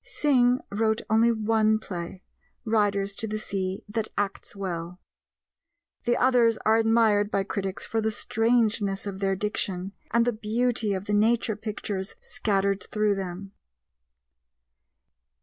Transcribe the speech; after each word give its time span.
Synge 0.03 0.61
wrote 0.71 1.03
only 1.11 1.31
one 1.31 1.77
play 1.77 2.23
Riders 2.65 3.13
to 3.17 3.27
the 3.27 3.37
Sea 3.37 3.83
that 3.87 4.09
acts 4.17 4.55
well. 4.55 4.99
The 6.05 6.17
others 6.17 6.57
are 6.65 6.77
admired 6.77 7.29
by 7.29 7.43
critics 7.43 7.85
for 7.85 8.01
the 8.01 8.11
strangeness 8.11 9.05
of 9.05 9.19
their 9.19 9.35
diction 9.35 9.91
and 10.09 10.25
the 10.25 10.33
beauty 10.33 10.95
of 10.95 11.05
the 11.05 11.13
nature 11.13 11.55
pictures 11.55 12.15
scattered 12.19 12.83
through 12.89 13.13
them. 13.13 13.51